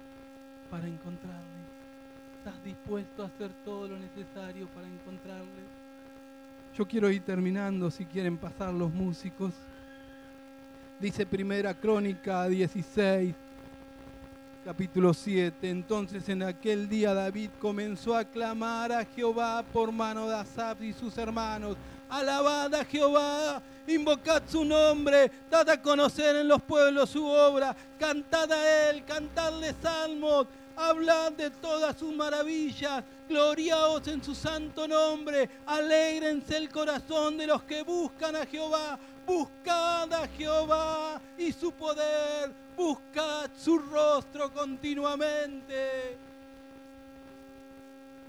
[0.70, 1.64] para encontrarle?
[2.38, 5.64] ¿Estás dispuesto a hacer todo lo necesario para encontrarle?
[6.78, 9.54] Yo quiero ir terminando, si quieren pasar los músicos.
[11.00, 13.34] Dice Primera Crónica 16,
[14.64, 15.72] capítulo 7.
[15.72, 20.94] Entonces en aquel día David comenzó a clamar a Jehová por mano de Asaf y
[20.94, 21.78] sus hermanos.
[22.10, 23.60] Alabad a Jehová,
[23.90, 29.74] invocad su nombre, dad a conocer en los pueblos su obra, cantad a él, cantadle
[29.82, 37.48] salmos, hablad de todas sus maravillas, gloriaos en su santo nombre, alegrense el corazón de
[37.48, 38.98] los que buscan a Jehová
[39.30, 46.18] Buscad a Jehová y su poder, buscad su rostro continuamente.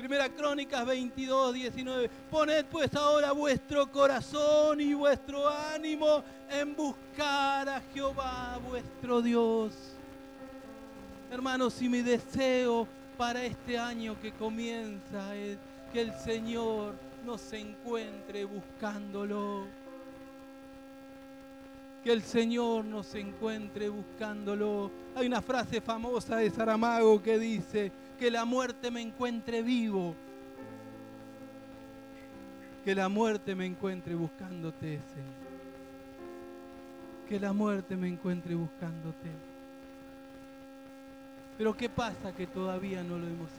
[0.00, 2.10] Primera Crónicas 22, 19.
[2.30, 9.74] Poned pues ahora vuestro corazón y vuestro ánimo en buscar a Jehová vuestro Dios.
[11.30, 12.88] Hermanos, y mi deseo
[13.18, 15.58] para este año que comienza es
[15.92, 16.94] que el Señor
[17.26, 19.66] nos encuentre buscándolo
[22.02, 24.90] que el Señor nos encuentre buscándolo.
[25.14, 30.14] Hay una frase famosa de Saramago que dice, que la muerte me encuentre vivo,
[32.84, 35.40] que la muerte me encuentre buscándote, Señor.
[37.26, 39.30] Que la muerte me encuentre buscándote.
[41.56, 43.50] Pero ¿qué pasa que todavía no lo hemos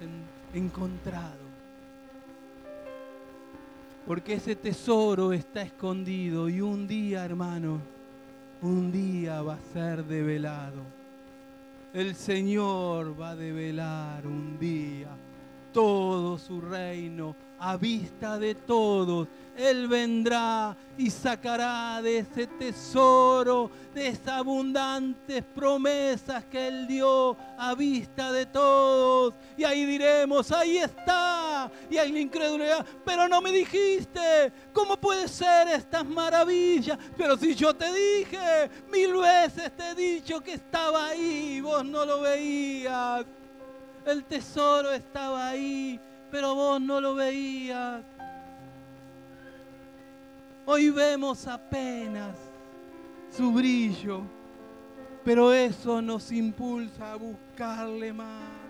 [0.53, 1.49] encontrado?
[4.05, 7.79] Porque ese tesoro está escondido y un día, hermano,
[8.61, 11.00] un día va a ser develado.
[11.93, 15.09] El Señor va a develar un día
[15.73, 19.27] todo su reino a vista de todos.
[19.55, 27.75] Él vendrá y sacará de ese tesoro, de esas abundantes promesas que Él dio a
[27.75, 29.35] vista de todos.
[29.55, 31.69] Y ahí diremos, ahí está.
[31.89, 36.97] Y hay la incredulidad, pero no me dijiste, ¿cómo puede ser estas maravillas?
[37.15, 42.05] Pero si yo te dije, mil veces te he dicho que estaba ahí, vos no
[42.05, 43.23] lo veías.
[44.03, 45.99] El tesoro estaba ahí,
[46.31, 48.01] pero vos no lo veías.
[50.65, 52.37] Hoy vemos apenas
[53.35, 54.21] su brillo,
[55.23, 58.60] pero eso nos impulsa a buscarle más,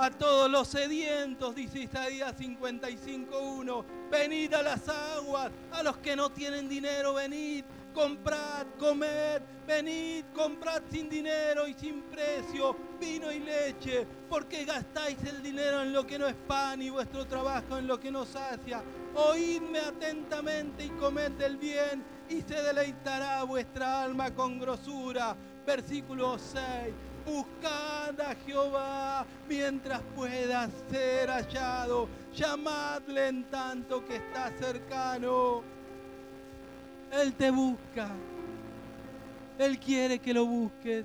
[0.00, 3.84] a todos los sedientos, dice Isaías 55.1.
[4.10, 10.82] Venid a las aguas, a los que no tienen dinero, venid comprad, comed, venid, comprad
[10.90, 16.18] sin dinero y sin precio vino y leche, porque gastáis el dinero en lo que
[16.18, 18.82] no es pan y vuestro trabajo en lo que no sacia.
[19.14, 25.36] Oídme atentamente y comed del bien y se deleitará vuestra alma con grosura.
[25.66, 26.62] Versículo 6.
[27.26, 32.08] Buscad a Jehová mientras pueda ser hallado.
[32.34, 35.62] Llamadle en tanto que está cercano.
[37.12, 38.08] Él te busca.
[39.58, 41.04] Él quiere que lo busques.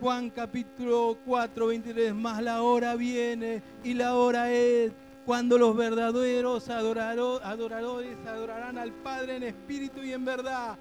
[0.00, 4.92] Juan capítulo 4, 23, más la hora viene y la hora es
[5.24, 10.76] cuando los verdaderos adoradores adorarán al Padre en espíritu y en verdad.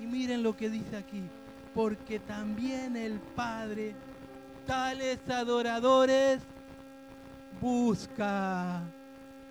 [0.00, 1.22] Y miren lo que dice aquí,
[1.78, 3.94] porque también el Padre
[4.66, 6.40] tales adoradores
[7.60, 8.82] busca.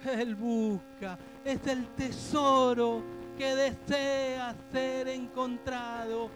[0.03, 3.01] Él busca es el tesoro
[3.37, 6.29] que desea ser encontrado.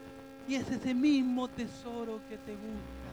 [0.48, 3.12] Y es ese mismo tesoro que te busca,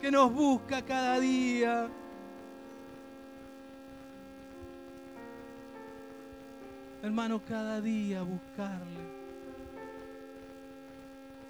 [0.00, 1.88] que nos busca cada día.
[7.00, 9.19] Hermano, cada día buscarle,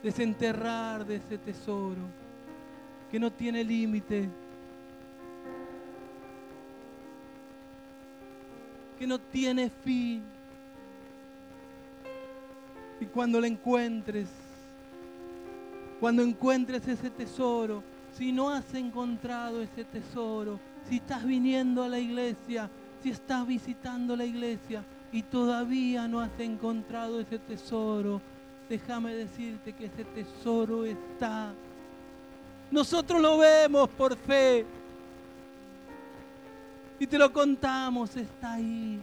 [0.03, 2.03] desenterrar de ese tesoro
[3.11, 4.29] que no tiene límite
[9.01, 10.23] que no tiene fin.
[13.01, 14.29] Y cuando lo encuentres,
[15.99, 17.83] cuando encuentres ese tesoro,
[18.13, 22.69] si no has encontrado ese tesoro, si estás viniendo a la iglesia,
[23.03, 28.21] si estás visitando la iglesia y todavía no has encontrado ese tesoro,
[28.71, 31.53] déjame decirte que ese tesoro está.
[32.71, 34.65] Nosotros lo vemos por fe,
[37.01, 39.01] y te lo contamos, está ahí.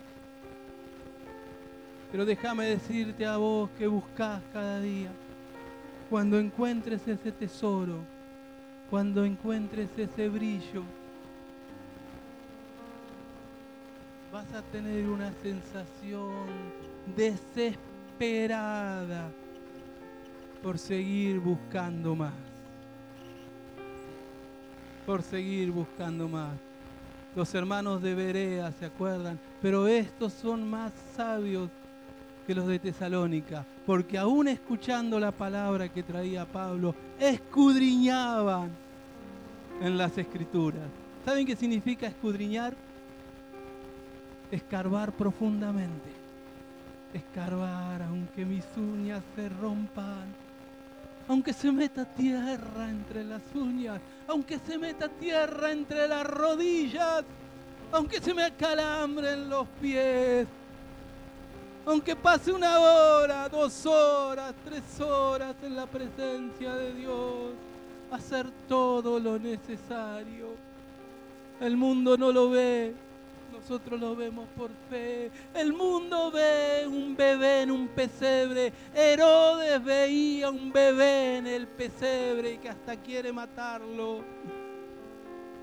[2.09, 5.11] Pero déjame decirte a vos que buscas cada día,
[6.09, 7.99] cuando encuentres ese tesoro,
[8.89, 10.83] cuando encuentres ese brillo,
[14.31, 16.45] vas a tener una sensación
[17.17, 19.29] desesperada
[20.61, 22.33] por seguir buscando más,
[25.05, 26.67] por seguir buscando más
[27.37, 29.39] los hermanos de Berea, ¿se acuerdan?
[29.61, 31.69] Pero estos son más sabios
[32.47, 38.71] que los de Tesalónica, porque aún escuchando la palabra que traía Pablo, escudriñaban
[39.79, 40.81] en las escrituras.
[41.23, 42.73] ¿Saben qué significa escudriñar?
[44.49, 46.09] Escarbar profundamente.
[47.13, 50.25] Escarbar aunque mis uñas se rompan,
[51.27, 57.23] aunque se meta tierra entre las uñas, aunque se meta tierra entre las rodillas,
[57.91, 60.47] aunque se me acalambren los pies,
[61.85, 67.51] aunque pase una hora, dos horas, tres horas en la presencia de Dios,
[68.11, 70.47] hacer todo lo necesario.
[71.59, 72.93] El mundo no lo ve,
[73.57, 75.31] nosotros lo vemos por fe.
[75.53, 78.71] El mundo ve un bebé en un pesebre.
[78.93, 84.21] Herodes veía un bebé en el pesebre y que hasta quiere matarlo.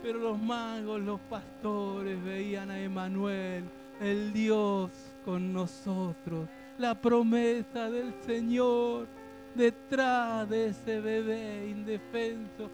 [0.02, 3.64] Pero los magos, los pastores veían a Emanuel,
[4.00, 4.90] el Dios
[5.24, 9.06] con nosotros, la promesa del Señor
[9.54, 12.68] detrás de ese bebé indefenso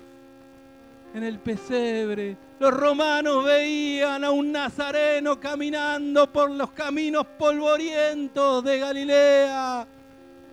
[1.14, 2.36] en el pesebre.
[2.58, 9.86] Los romanos veían a un nazareno caminando por los caminos polvorientos de Galilea.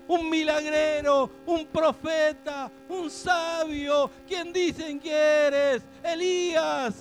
[0.08, 4.10] Un milagrero, un profeta, un sabio.
[4.28, 5.84] ¿Quién dicen que eres?
[6.04, 6.96] Elías.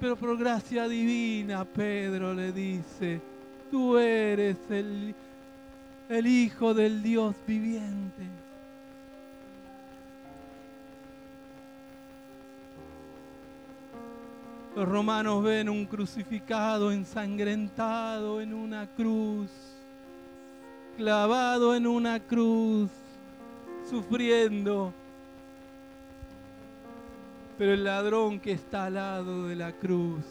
[0.00, 3.20] Pero por gracia divina, Pedro le dice,
[3.70, 5.14] tú eres el,
[6.08, 8.39] el Hijo del Dios viviente.
[14.80, 19.50] Los romanos ven un crucificado ensangrentado en una cruz,
[20.96, 22.88] clavado en una cruz,
[23.90, 24.94] sufriendo.
[27.58, 30.24] Pero el ladrón que está al lado de la cruz,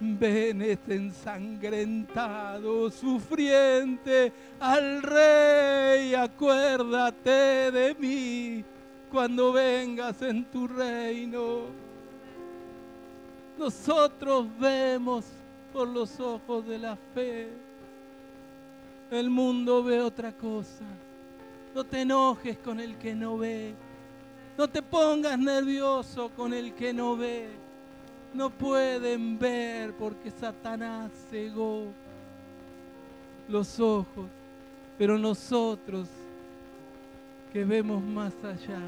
[0.00, 8.64] ven este ensangrentado, sufriente, al rey, acuérdate de mí
[9.12, 11.85] cuando vengas en tu reino.
[13.58, 15.24] Nosotros vemos
[15.72, 17.48] por los ojos de la fe.
[19.10, 20.84] El mundo ve otra cosa.
[21.74, 23.74] No te enojes con el que no ve.
[24.58, 27.48] No te pongas nervioso con el que no ve.
[28.32, 31.86] No pueden ver porque Satanás cegó
[33.48, 34.26] los ojos.
[34.98, 36.08] Pero nosotros
[37.52, 38.80] que vemos más allá,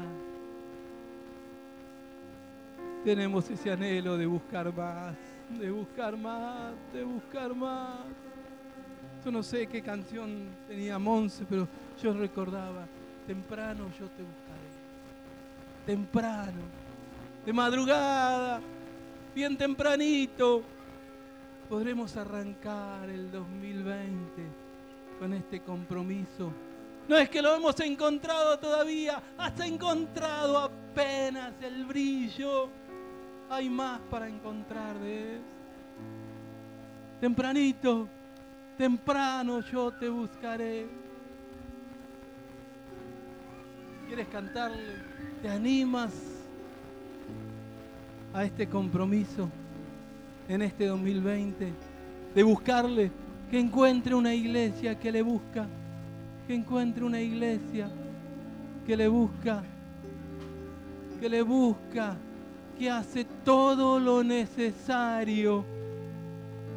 [3.03, 5.15] tenemos ese anhelo de buscar más,
[5.57, 7.99] de buscar más, de buscar más.
[9.23, 11.67] Yo no sé qué canción tenía Monse, pero
[12.01, 12.87] yo recordaba,
[13.27, 14.69] temprano yo te buscaré.
[15.85, 16.61] Temprano,
[17.45, 18.61] de madrugada,
[19.33, 20.63] bien tempranito,
[21.67, 24.43] podremos arrancar el 2020
[25.19, 26.51] con este compromiso.
[27.07, 32.69] No es que lo hemos encontrado todavía, has encontrado apenas el brillo.
[33.51, 35.39] Hay más para encontrar de.
[37.19, 38.07] Tempranito,
[38.77, 40.87] temprano yo te buscaré.
[44.07, 44.93] ¿Quieres cantarle?
[45.41, 46.13] ¿Te animas
[48.33, 49.49] a este compromiso
[50.47, 51.73] en este 2020
[52.35, 53.11] de buscarle?
[53.49, 55.65] Que encuentre una iglesia que le busca,
[56.45, 57.89] que encuentre una iglesia
[58.85, 59.63] que le busca,
[61.19, 62.15] que le busca,
[62.79, 65.63] que hace todo lo necesario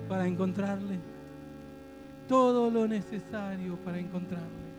[0.08, 1.12] para encontrarle
[2.32, 4.72] todo lo necesario para encontrarle.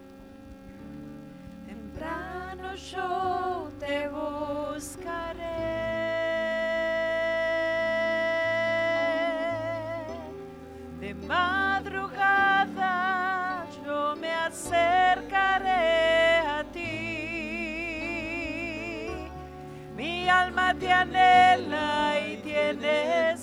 [1.67, 5.43] Temprano yo te buscaré.
[10.99, 12.47] De madrugada
[13.86, 15.72] yo me acercaré
[20.41, 23.34] alma te anhela y tiene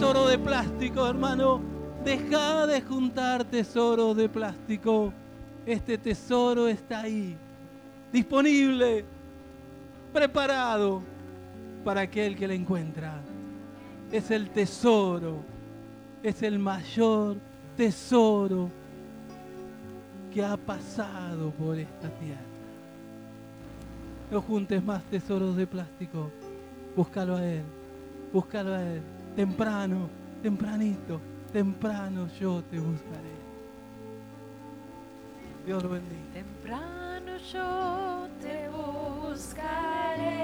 [0.00, 1.60] tesoro de plástico, hermano.
[2.02, 5.12] Deja de juntar tesoros de plástico.
[5.66, 7.36] Este tesoro está ahí,
[8.10, 9.04] disponible,
[10.10, 11.02] preparado
[11.84, 13.20] para aquel que le encuentra.
[14.10, 15.42] Es el tesoro,
[16.22, 17.36] es el mayor
[17.76, 18.70] tesoro
[20.32, 22.40] que ha pasado por esta tierra.
[24.30, 26.30] No juntes más tesoros de plástico,
[26.96, 27.64] búscalo a Él,
[28.32, 30.08] búscalo a Él temprano,
[30.42, 31.20] tempranito,
[31.52, 33.40] temprano yo te buscaré.
[35.66, 36.32] Dios lo bendiga.
[36.32, 40.39] Temprano yo te buscaré.